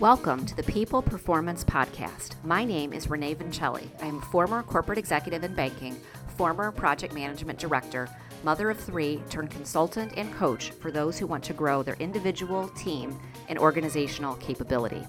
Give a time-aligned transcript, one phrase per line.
[0.00, 2.34] Welcome to the People Performance Podcast.
[2.44, 3.88] My name is Renee Vincelli.
[4.02, 5.96] I am a former corporate executive in banking,
[6.36, 8.06] former project management director,
[8.44, 12.68] mother of three, turned consultant and coach for those who want to grow their individual,
[12.76, 13.18] team,
[13.48, 15.02] and organizational capability.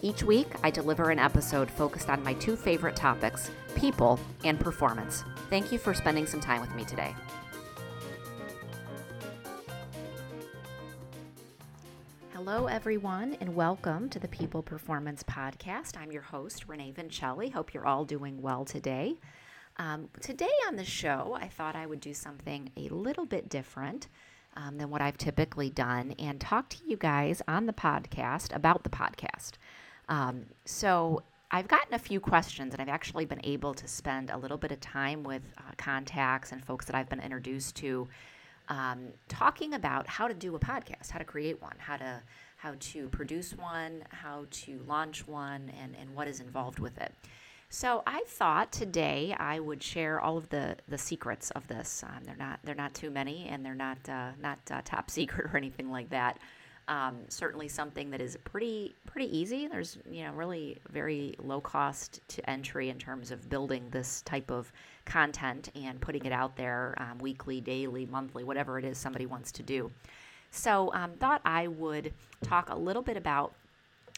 [0.00, 5.24] Each week, I deliver an episode focused on my two favorite topics people and performance.
[5.48, 7.16] Thank you for spending some time with me today.
[12.42, 15.98] Hello, everyone, and welcome to the People Performance Podcast.
[15.98, 17.52] I'm your host, Renee Vincelli.
[17.52, 19.16] Hope you're all doing well today.
[19.76, 24.08] Um, today on the show, I thought I would do something a little bit different
[24.56, 28.84] um, than what I've typically done and talk to you guys on the podcast about
[28.84, 29.52] the podcast.
[30.08, 34.38] Um, so, I've gotten a few questions, and I've actually been able to spend a
[34.38, 38.08] little bit of time with uh, contacts and folks that I've been introduced to
[38.70, 42.22] um, talking about how to do a podcast, how to create one, how to
[42.56, 47.14] how to produce one, how to launch one, and, and what is involved with it.
[47.70, 52.04] So I thought today I would share all of the, the secrets of this.
[52.06, 55.50] Um, they're not they're not too many, and they're not uh, not uh, top secret
[55.52, 56.38] or anything like that.
[56.90, 59.68] Um, certainly something that is pretty pretty easy.
[59.68, 64.50] There's you know really very low cost to entry in terms of building this type
[64.50, 64.72] of
[65.04, 69.52] content and putting it out there um, weekly, daily, monthly, whatever it is somebody wants
[69.52, 69.90] to do.
[70.50, 73.54] So um, thought I would talk a little bit about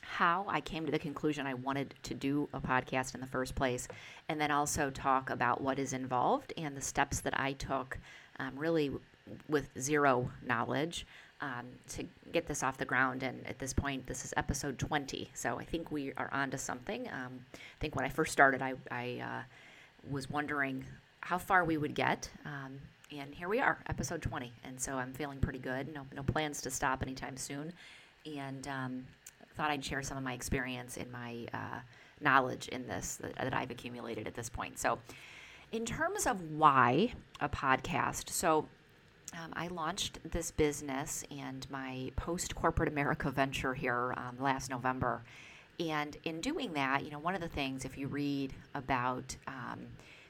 [0.00, 3.54] how I came to the conclusion I wanted to do a podcast in the first
[3.54, 3.86] place,
[4.28, 7.98] and then also talk about what is involved and the steps that I took,
[8.38, 8.90] um, really
[9.48, 11.06] with zero knowledge,
[11.42, 13.22] um, to get this off the ground.
[13.22, 15.28] And at this point, this is episode 20.
[15.34, 17.08] So I think we are on to something.
[17.08, 19.42] Um, I think when I first started, I, I uh,
[20.10, 20.84] was wondering
[21.20, 22.30] how far we would get.
[22.46, 22.78] Um,
[23.10, 24.52] and here we are, episode 20.
[24.64, 25.92] And so I'm feeling pretty good.
[25.92, 27.72] No, no plans to stop anytime soon.
[28.24, 29.04] And um,
[29.56, 31.80] thought I'd share some of my experience and my uh,
[32.20, 34.78] knowledge in this that, that I've accumulated at this point.
[34.78, 34.98] So,
[35.72, 38.68] in terms of why a podcast, so
[39.32, 45.22] um, I launched this business and my post corporate America venture here um, last November.
[45.80, 49.80] And in doing that, you know, one of the things, if you read about um,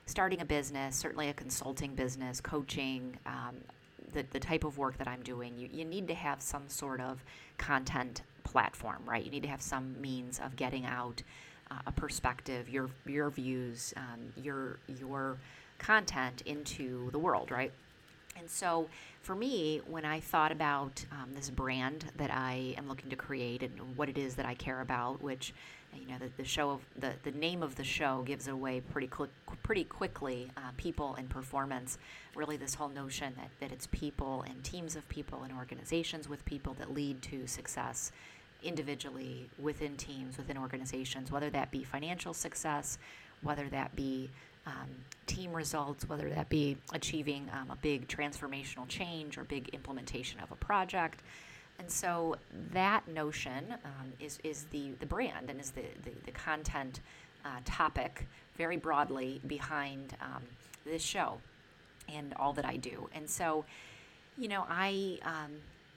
[0.07, 3.57] starting a business, certainly a consulting business, coaching, um,
[4.13, 7.01] the, the type of work that I'm doing, you, you need to have some sort
[7.01, 7.25] of
[7.59, 9.25] content platform, right?
[9.25, 11.23] You need to have some means of getting out
[11.71, 15.39] uh, a perspective, your your views, um, your your
[15.79, 17.73] content into the world, right?
[18.37, 18.89] And so,
[19.21, 23.63] for me, when I thought about um, this brand that I am looking to create
[23.63, 25.55] and what it is that I care about, which
[25.95, 28.81] you know the, the show of the, the name of the show gives it away
[28.81, 29.29] pretty cl-
[29.63, 31.99] pretty quickly uh, people and performance.
[32.35, 36.45] Really this whole notion that, that it's people and teams of people and organizations with
[36.45, 38.11] people that lead to success
[38.63, 42.97] individually within teams within organizations whether that be financial success
[43.43, 44.31] whether that be
[44.67, 44.89] um,
[45.27, 50.51] team results whether that be achieving um, a big transformational change or big implementation of
[50.51, 51.23] a project
[51.79, 52.37] and so
[52.73, 57.01] that notion um, is, is the, the brand and is the, the, the content
[57.45, 60.43] uh, topic very broadly behind um,
[60.85, 61.39] this show
[62.09, 63.09] and all that I do.
[63.15, 63.65] And so,
[64.39, 65.53] you know, I, um,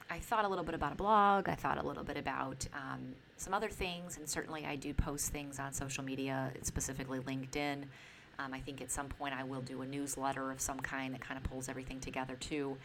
[0.09, 3.13] I thought a little bit about a blog, I thought a little bit about um,
[3.37, 7.83] some other things, and certainly I do post things on social media, specifically LinkedIn.
[8.39, 11.21] Um, I think at some point I will do a newsletter of some kind that
[11.21, 12.77] kind of pulls everything together too.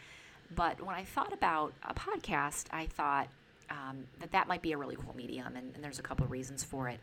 [0.53, 3.27] But when I thought about a podcast, I thought
[3.69, 6.31] um, that that might be a really cool medium, and, and, there's a couple of
[6.31, 6.99] reasons for it.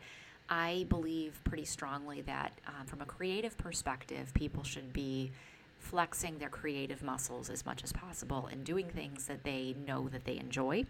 [0.51, 5.33] I believe pretty strongly that um, from a creative perspective, people should be
[5.79, 10.25] flexing their creative muscles as much as possible and doing things that they know that
[10.25, 10.85] they enjoy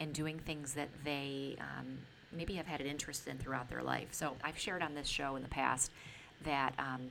[0.00, 1.98] and doing things that they um,
[2.32, 4.08] maybe have had an interest in throughout their life.
[4.10, 5.90] So I've shared on this show in the past
[6.44, 7.10] that um,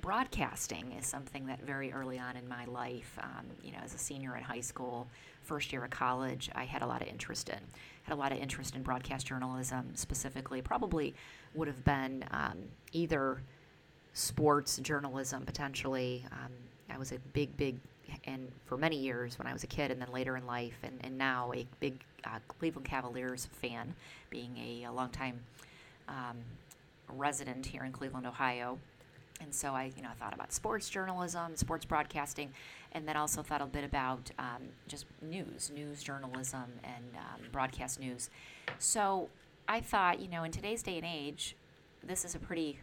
[0.00, 3.98] broadcasting is something that very early on in my life, um, you know, as a
[3.98, 5.06] senior in high school,
[5.42, 7.58] first year of college, I had a lot of interest in.
[8.04, 10.62] Had a lot of interest in broadcast journalism specifically.
[10.62, 11.14] Probably
[11.54, 12.58] would have been um,
[12.92, 13.40] either
[14.14, 16.24] sports journalism potentially.
[16.32, 16.52] Um,
[16.90, 17.76] I was a big, big,
[18.24, 20.98] and for many years when I was a kid, and then later in life, and,
[21.02, 23.94] and now a big uh, Cleveland Cavaliers fan,
[24.30, 25.38] being a, a longtime
[26.08, 26.36] um,
[27.10, 28.78] resident here in Cleveland, Ohio
[29.40, 32.50] and so I, you know, thought about sports journalism, sports broadcasting,
[32.92, 38.00] and then also thought a bit about um, just news, news journalism, and um, broadcast
[38.00, 38.30] news.
[38.78, 39.28] So
[39.68, 41.54] I thought, you know, in today's day and age,
[42.02, 42.78] this is a pretty,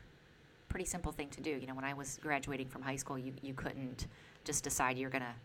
[0.69, 1.51] pretty simple thing to do.
[1.51, 4.07] You know, when I was graduating from high school, you, you couldn't
[4.43, 5.35] just decide you're going to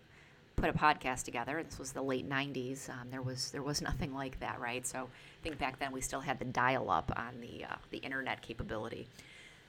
[0.61, 1.63] put a podcast together.
[1.63, 2.89] This was the late '90s.
[2.91, 4.87] Um, there was there was nothing like that, right?
[4.87, 8.43] So I think back then we still had the dial-up on the uh, the internet
[8.43, 9.09] capability.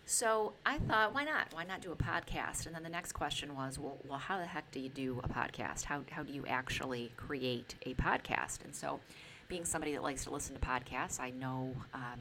[0.06, 1.48] So I thought, why not?
[1.54, 2.66] Why not do a podcast?
[2.66, 5.30] And then the next question was, well, well, how the heck do you do a
[5.30, 5.86] podcast?
[5.86, 8.64] How how do you actually create a podcast?
[8.66, 9.00] And so,
[9.48, 11.74] being somebody that likes to listen to podcasts, I know.
[11.94, 12.20] Um,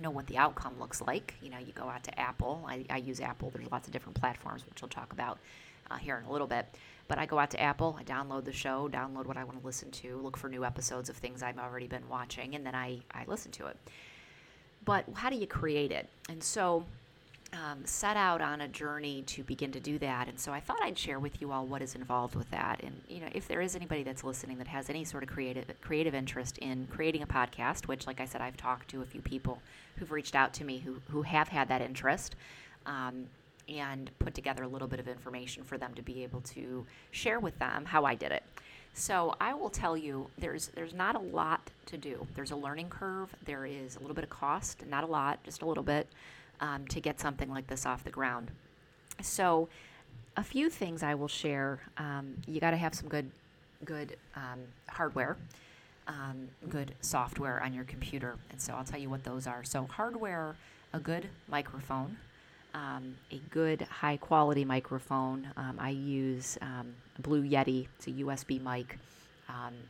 [0.00, 1.34] know what the outcome looks like.
[1.42, 2.64] You know, you go out to Apple.
[2.66, 3.52] I, I use Apple.
[3.54, 5.38] There's lots of different platforms, which we'll talk about
[5.90, 6.66] uh, here in a little bit.
[7.12, 9.66] But I go out to Apple, I download the show, download what I want to
[9.66, 13.00] listen to, look for new episodes of things I've already been watching, and then I,
[13.10, 13.76] I listen to it.
[14.86, 16.08] But how do you create it?
[16.30, 16.86] And so
[17.52, 20.26] um, set out on a journey to begin to do that.
[20.26, 22.80] And so I thought I'd share with you all what is involved with that.
[22.82, 25.66] And you know, if there is anybody that's listening that has any sort of creative
[25.82, 29.20] creative interest in creating a podcast, which, like I said, I've talked to a few
[29.20, 29.60] people
[29.96, 32.36] who've reached out to me who who have had that interest.
[32.86, 33.26] Um,
[33.68, 37.40] and put together a little bit of information for them to be able to share
[37.40, 38.42] with them how I did it.
[38.94, 42.26] So I will tell you, there's there's not a lot to do.
[42.34, 43.34] There's a learning curve.
[43.44, 46.06] There is a little bit of cost, not a lot, just a little bit
[46.60, 48.50] um, to get something like this off the ground.
[49.20, 49.68] So,
[50.36, 51.80] a few things I will share.
[51.98, 53.30] Um, you got to have some good,
[53.84, 55.36] good um, hardware,
[56.08, 59.64] um, good software on your computer, and so I'll tell you what those are.
[59.64, 60.56] So, hardware,
[60.92, 62.16] a good microphone,
[62.74, 65.48] um, a good high quality microphone.
[65.56, 66.58] Um, I use
[67.18, 67.88] Blue Yeti.
[67.96, 68.98] It's a USB mic.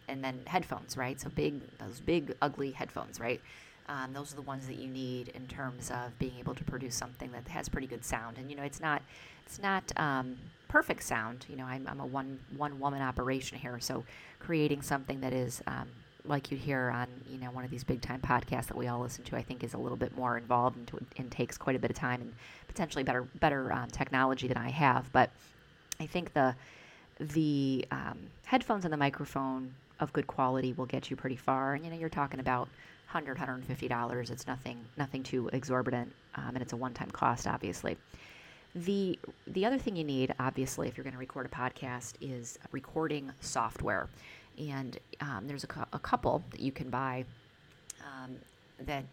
[0.08, 1.20] and then headphones, right?
[1.20, 3.40] So big, those big, ugly headphones, right?
[3.88, 6.94] Um, those are the ones that you need in terms of being able to produce
[6.94, 8.38] something that has pretty good sound.
[8.38, 9.02] And you know, it's not
[9.44, 10.37] it's not um,
[10.69, 11.46] perfect sound.
[11.49, 14.05] You know, I'm, I'm, a one one woman operation here, so
[14.38, 15.88] creating something that is um,
[16.25, 19.01] like you'd hear on you know one of these big time podcasts that we all
[19.01, 21.79] listen to, I think is a little bit more involved and, and takes quite a
[21.79, 22.33] bit of time and
[22.69, 25.11] potentially better better um, technology than I have.
[25.13, 25.31] But
[26.01, 26.55] I think the
[27.19, 31.75] the um, headphones and the microphone of good quality will get you pretty far.
[31.75, 32.69] And you know, you're talking about
[33.13, 37.97] 100 $150 it's nothing nothing too exorbitant um, and it's a one-time cost obviously
[38.75, 39.19] the
[39.49, 43.31] the other thing you need obviously if you're going to record a podcast is recording
[43.41, 44.09] software
[44.59, 47.25] and um, there's a, cu- a, couple that you can buy
[48.01, 48.37] um,
[48.85, 49.05] that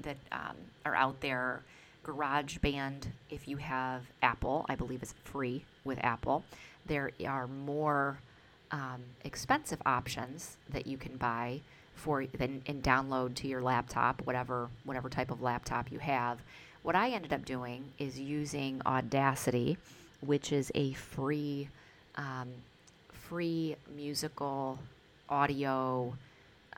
[0.00, 1.62] that um, are out there
[2.04, 6.44] GarageBand if you have apple i believe is free with apple
[6.86, 8.18] there are more
[8.70, 11.60] um, expensive options that you can buy
[11.94, 16.38] for then and download to your laptop, whatever whatever type of laptop you have.
[16.82, 19.76] What I ended up doing is using Audacity,
[20.20, 21.68] which is a free
[22.16, 22.48] um,
[23.28, 24.78] free musical
[25.28, 26.14] audio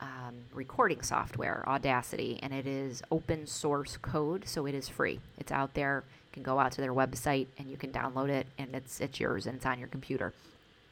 [0.01, 5.21] um, recording software, Audacity, and it is open source code, so it is free.
[5.37, 6.03] It's out there.
[6.09, 9.19] You can go out to their website and you can download it, and it's it's
[9.19, 10.33] yours and it's on your computer.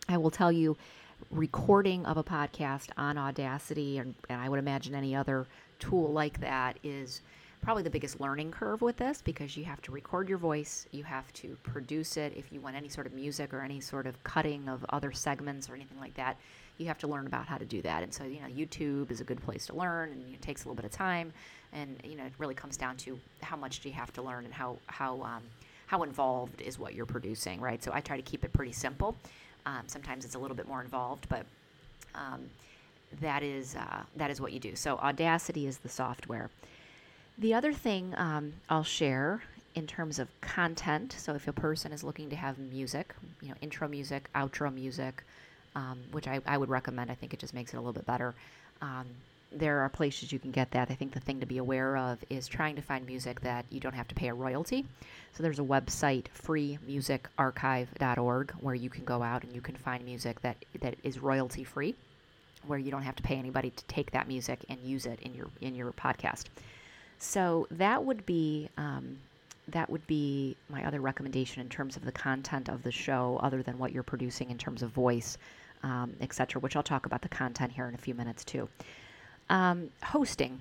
[0.07, 0.77] I will tell you
[1.29, 5.45] recording of a podcast on Audacity, and, and I would imagine any other
[5.79, 7.19] tool like that is
[7.61, 11.03] probably the biggest learning curve with this because you have to record your voice, you
[11.03, 12.33] have to produce it.
[12.35, 15.69] If you want any sort of music or any sort of cutting of other segments
[15.69, 16.37] or anything like that,
[16.77, 18.03] you have to learn about how to do that.
[18.03, 20.67] And so, you know, YouTube is a good place to learn, and it takes a
[20.67, 21.33] little bit of time.
[21.73, 24.45] And you know, it really comes down to how much do you have to learn
[24.45, 25.43] and how how um,
[25.87, 27.83] how involved is what you're producing, right?
[27.83, 29.15] So I try to keep it pretty simple.
[29.65, 31.45] Um, sometimes it's a little bit more involved, but
[32.15, 32.49] um,
[33.21, 34.75] that is uh, that is what you do.
[34.75, 36.49] So Audacity is the software.
[37.39, 39.41] The other thing um, I'll share
[39.73, 41.15] in terms of content.
[41.17, 45.23] So if a person is looking to have music, you know, intro music, outro music,
[45.73, 47.09] um, which I, I, would recommend.
[47.09, 48.35] I think it just makes it a little bit better.
[48.81, 49.05] Um,
[49.53, 50.91] there are places you can get that.
[50.91, 53.79] I think the thing to be aware of is trying to find music that you
[53.79, 54.85] don't have to pay a royalty.
[55.33, 60.41] So there's a website, freemusicarchive.org, where you can go out and you can find music
[60.41, 61.95] that, that is royalty free,
[62.67, 65.33] where you don't have to pay anybody to take that music and use it in
[65.33, 66.47] your in your podcast.
[67.19, 69.17] So that would be um,
[69.67, 73.61] that would be my other recommendation in terms of the content of the show, other
[73.61, 75.37] than what you're producing in terms of voice,
[75.83, 76.59] um, etc.
[76.59, 78.69] Which I'll talk about the content here in a few minutes too.
[79.49, 80.59] Um, hosting.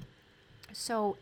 [0.72, 1.16] So,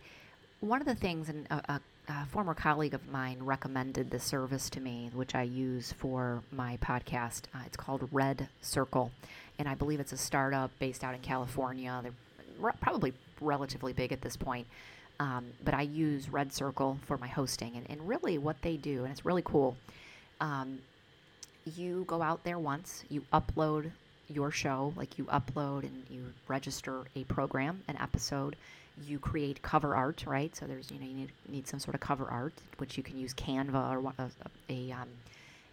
[0.60, 4.80] one of the things, and a, a, former colleague of mine recommended the service to
[4.80, 7.42] me, which I use for my podcast.
[7.54, 9.10] Uh, it's called Red Circle,
[9.58, 12.00] and I believe it's a startup based out in California.
[12.02, 12.12] They're
[12.58, 14.66] re- probably relatively big at this point.
[15.18, 19.04] Um, but I use Red Circle for my hosting, and, and really what they do,
[19.04, 19.76] and it's really cool.
[20.40, 20.78] Um,
[21.74, 23.90] you go out there once, you upload
[24.28, 28.56] your show, like you upload and you register a program, an episode,
[29.04, 30.54] you create cover art, right?
[30.54, 33.18] So there's you know you need, need some sort of cover art, which you can
[33.18, 34.30] use Canva or a,
[34.68, 35.08] a, a um,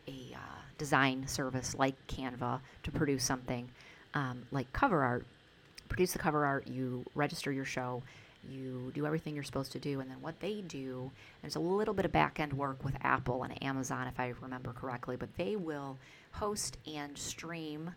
[0.07, 3.69] a uh, design service like Canva to produce something
[4.13, 5.25] um, like cover art,
[5.89, 8.03] produce the cover art, you register your show,
[8.49, 11.93] you do everything you're supposed to do, and then what they do, there's a little
[11.93, 15.55] bit of back end work with Apple and Amazon, if I remember correctly, but they
[15.55, 15.97] will
[16.33, 17.91] host and stream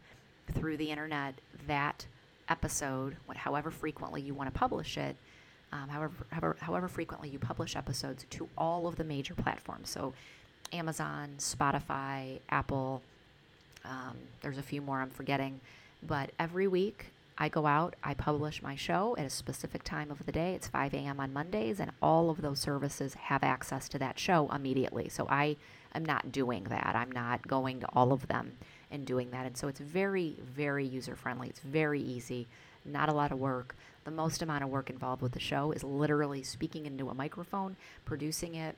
[0.53, 1.35] through the internet
[1.67, 2.07] that
[2.49, 5.17] episode, however frequently you want to publish it,
[5.73, 9.91] um, however, however, however frequently you publish episodes to all of the major platforms.
[9.91, 10.15] So
[10.73, 13.03] Amazon, Spotify, Apple,
[13.85, 15.61] um, there's a few more I'm forgetting.
[16.07, 17.07] But every week
[17.39, 20.55] I go out, I publish my show at a specific time of the day.
[20.55, 21.21] It's 5 a.m.
[21.21, 25.11] on Mondays, and all of those services have access to that show immediately.
[25.11, 25.57] So I
[25.95, 26.97] am not doing that.
[26.97, 28.53] I'm not going to all of them
[28.91, 29.45] and doing that.
[29.45, 31.49] And so it's very, very user friendly.
[31.49, 32.47] It's very easy,
[32.87, 33.77] not a lot of work.
[34.05, 37.77] The most amount of work involved with the show is literally speaking into a microphone,
[38.07, 38.77] producing it,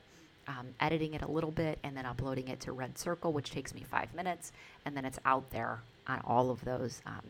[0.49, 3.73] um, editing it a little bit, and then uploading it to Red Circle, which takes
[3.73, 4.51] me five minutes,
[4.85, 7.21] and then it's out there on all of those, um,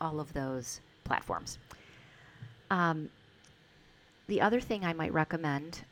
[0.00, 1.58] all of those platforms.
[2.70, 3.08] Um,
[4.26, 5.82] the other thing I might recommend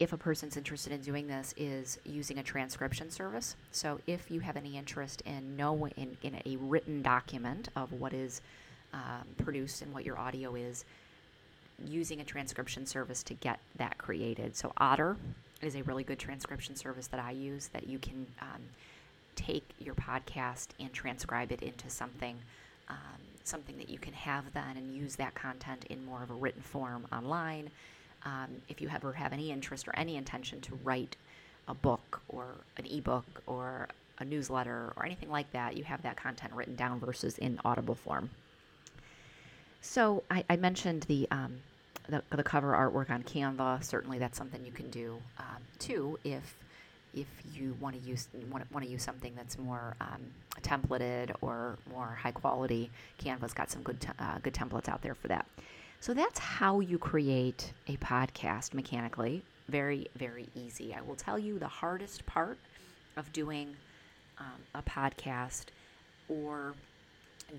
[0.00, 3.54] if a person's interested in doing this is using a transcription service.
[3.70, 8.12] So if you have any interest in knowing in, in a written document of what
[8.12, 8.40] is
[8.92, 10.84] um, produced and what your audio is,
[11.86, 14.56] using a transcription service to get that created.
[14.56, 15.16] So Otter
[15.62, 18.60] is a really good transcription service that I use that you can um,
[19.34, 22.36] take your podcast and transcribe it into something.
[22.88, 22.96] Um,
[23.44, 26.62] something that you can have then and use that content in more of a written
[26.62, 27.70] form online
[28.24, 31.16] um, if you ever have any interest or any intention to write
[31.68, 32.46] a book or
[32.76, 37.00] an ebook or a newsletter or anything like that, you have that content written down
[37.00, 38.30] versus in audible form.
[39.80, 41.56] So I, I mentioned the, um,
[42.08, 43.84] the, the cover artwork on Canva.
[43.84, 46.56] Certainly, that's something you can do um, too if
[47.14, 50.20] if you want to use want want to use something that's more um,
[50.62, 52.90] templated or more high quality.
[53.18, 55.46] Canva's got some good uh, good templates out there for that.
[56.00, 59.42] So that's how you create a podcast mechanically.
[59.68, 60.94] Very, very easy.
[60.94, 62.58] I will tell you the hardest part
[63.16, 63.74] of doing
[64.38, 65.66] um, a podcast
[66.28, 66.74] or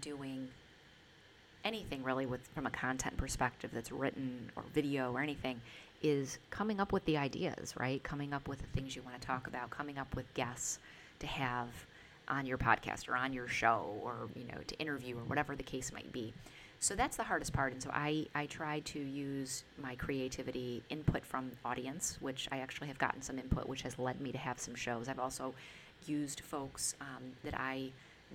[0.02, 0.48] doing
[1.66, 5.60] anything really with from a content perspective that's written or video or anything
[6.02, 8.02] is coming up with the ideas, right?
[8.04, 10.80] Coming up with the things you want to talk about, coming up with guests
[11.20, 11.70] to have
[12.28, 15.64] on your podcast or on your show or, you know, to interview or whatever the
[15.64, 16.34] case might be.
[16.80, 17.74] So that's the hardest part.
[17.74, 22.88] And so I, I try to use my creativity input from audience, which I actually
[22.90, 25.10] have gotten some input, which has led me to have some shows.
[25.10, 25.56] I've also
[26.06, 27.92] used folks um, that I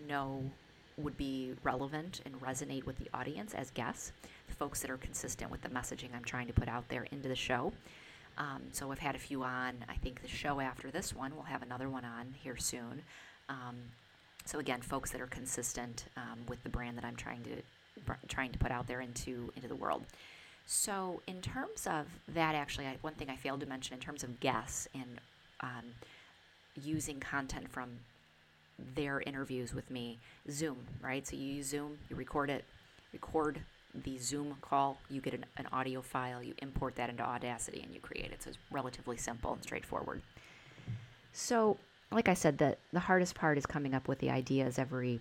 [0.09, 0.51] know
[1.01, 4.13] would be relevant and resonate with the audience as guests,
[4.49, 7.37] folks that are consistent with the messaging I'm trying to put out there into the
[7.37, 7.73] show.
[8.39, 9.75] Um, so I've had a few on.
[9.89, 13.03] I think the show after this one, we'll have another one on here soon.
[13.49, 13.77] Um,
[14.45, 17.63] so again, folks that are consistent um, with the brand that I'm trying to
[18.29, 20.05] trying to put out there into into the world.
[20.67, 24.23] So, in terms of that, actually, I, one thing I failed to mention in terms
[24.23, 25.19] of guests and
[25.61, 25.85] um,
[26.81, 27.91] using content from
[28.95, 30.19] their interviews with me,
[30.51, 31.27] Zoom, right?
[31.27, 32.65] So you use Zoom, you record it,
[33.13, 33.61] record
[34.05, 37.93] the Zoom call, you get an, an audio file, you import that into Audacity, and
[37.93, 38.43] you create it.
[38.43, 40.23] So it's relatively simple and straightforward.
[41.33, 41.77] So,
[42.11, 45.21] like I said, the the hardest part is coming up with the ideas every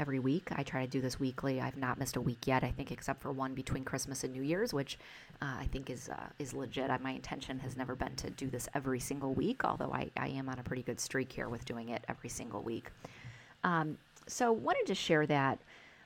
[0.00, 0.48] every week.
[0.56, 1.60] I try to do this weekly.
[1.60, 2.64] I've not missed a week yet.
[2.64, 4.98] I think except for one between Christmas and New Year's, which
[5.42, 6.90] uh, I think is uh, is legit.
[7.02, 10.48] my intention has never been to do this every single week, although I, I am
[10.48, 12.90] on a pretty good streak here with doing it every single week.
[13.62, 15.58] Um, so wanted to share that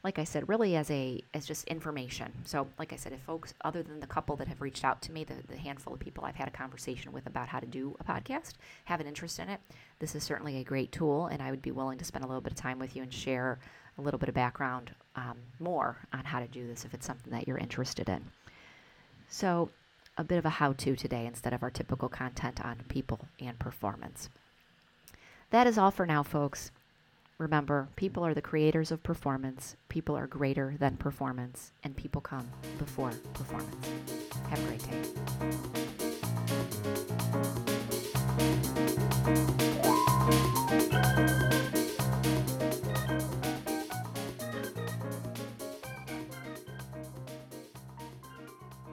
[0.05, 2.31] like I said, really as a as just information.
[2.45, 5.13] So, like I said, if folks other than the couple that have reached out to
[5.13, 7.97] me, the, the handful of people I've had a conversation with about how to do
[7.99, 8.53] a podcast,
[8.85, 9.61] have an interest in it,
[10.01, 12.43] this is certainly a great tool, and I would be willing to spend a little
[12.43, 13.59] bit of time with you and share
[13.99, 17.33] a little bit of background um, more on how to do this if it's something
[17.33, 18.25] that you're interested in.
[19.29, 19.71] So,
[20.17, 23.59] a bit of a how to today instead of our typical content on people and
[23.59, 24.29] performance.
[25.51, 26.71] That is all for now, folks.
[27.39, 32.49] Remember, people are the creators of performance, people are greater than performance, and people come
[32.79, 33.89] before performance.
[34.51, 34.83] Have a great
[37.09, 37.11] day.